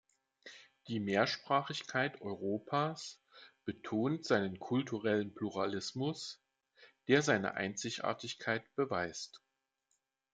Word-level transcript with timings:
Die 0.87 0.99
Mehrsprachigkeit 0.99 2.21
Europas 2.21 3.21
betont 3.65 4.25
seinen 4.25 4.57
kulturellen 4.59 5.35
Pluralismus, 5.35 6.41
der 7.07 7.21
seine 7.21 7.53
Einzigartigkeit 7.53 8.75
beweist. 8.75 9.43